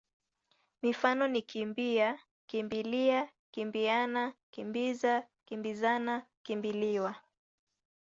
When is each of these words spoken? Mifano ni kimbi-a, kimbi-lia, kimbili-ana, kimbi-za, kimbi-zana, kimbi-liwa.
Mifano 0.81 1.23
ni 1.31 1.41
kimbi-a, 1.49 2.09
kimbi-lia, 2.49 3.19
kimbili-ana, 3.53 4.23
kimbi-za, 4.53 5.13
kimbi-zana, 5.47 6.13
kimbi-liwa. 6.45 7.11